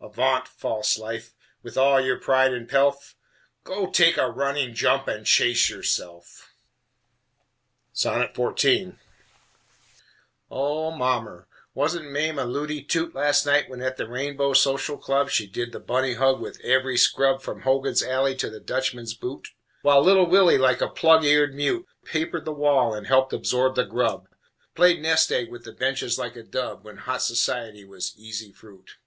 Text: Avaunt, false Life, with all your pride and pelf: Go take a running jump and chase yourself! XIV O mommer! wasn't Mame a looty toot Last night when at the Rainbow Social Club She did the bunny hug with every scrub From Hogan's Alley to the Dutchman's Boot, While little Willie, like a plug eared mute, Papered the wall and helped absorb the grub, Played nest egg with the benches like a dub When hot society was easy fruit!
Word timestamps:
Avaunt, 0.00 0.46
false 0.46 0.96
Life, 0.96 1.34
with 1.64 1.76
all 1.76 2.00
your 2.00 2.16
pride 2.16 2.52
and 2.54 2.68
pelf: 2.68 3.16
Go 3.64 3.90
take 3.90 4.16
a 4.16 4.30
running 4.30 4.74
jump 4.76 5.08
and 5.08 5.26
chase 5.26 5.68
yourself! 5.68 6.54
XIV 7.92 8.96
O 10.52 10.90
mommer! 10.92 11.48
wasn't 11.74 12.08
Mame 12.12 12.38
a 12.38 12.44
looty 12.44 12.80
toot 12.88 13.12
Last 13.12 13.44
night 13.44 13.68
when 13.68 13.82
at 13.82 13.96
the 13.96 14.06
Rainbow 14.06 14.52
Social 14.52 14.96
Club 14.96 15.30
She 15.30 15.48
did 15.48 15.72
the 15.72 15.80
bunny 15.80 16.14
hug 16.14 16.40
with 16.40 16.60
every 16.62 16.96
scrub 16.96 17.42
From 17.42 17.62
Hogan's 17.62 18.04
Alley 18.04 18.36
to 18.36 18.48
the 18.48 18.60
Dutchman's 18.60 19.14
Boot, 19.14 19.48
While 19.80 20.00
little 20.04 20.26
Willie, 20.28 20.58
like 20.58 20.80
a 20.80 20.86
plug 20.88 21.24
eared 21.24 21.54
mute, 21.56 21.86
Papered 22.04 22.44
the 22.44 22.52
wall 22.52 22.94
and 22.94 23.08
helped 23.08 23.32
absorb 23.32 23.74
the 23.74 23.84
grub, 23.84 24.28
Played 24.76 25.02
nest 25.02 25.32
egg 25.32 25.50
with 25.50 25.64
the 25.64 25.72
benches 25.72 26.20
like 26.20 26.36
a 26.36 26.44
dub 26.44 26.84
When 26.84 26.98
hot 26.98 27.22
society 27.22 27.84
was 27.84 28.14
easy 28.16 28.52
fruit! 28.52 28.98